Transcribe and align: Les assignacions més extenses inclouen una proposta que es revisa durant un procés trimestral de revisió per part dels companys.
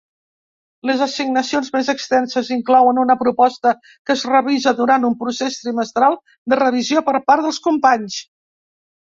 Les 0.89 1.01
assignacions 1.05 1.67
més 1.75 1.91
extenses 1.93 2.49
inclouen 2.55 3.01
una 3.01 3.17
proposta 3.19 3.75
que 3.91 4.15
es 4.15 4.25
revisa 4.31 4.75
durant 4.81 5.07
un 5.11 5.17
procés 5.21 5.59
trimestral 5.67 6.19
de 6.55 6.61
revisió 6.65 7.05
per 7.13 7.17
part 7.29 7.47
dels 7.49 7.63
companys. 7.71 8.19